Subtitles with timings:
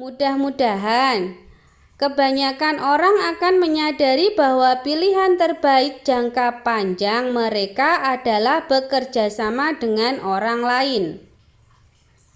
[0.00, 1.18] mudah-mudahan
[2.00, 10.60] kebanyakan orang akan menyadari bahwa pilihan terbaik jangka panjang mereka adalah bekerja sama dengan orang
[10.70, 11.04] lain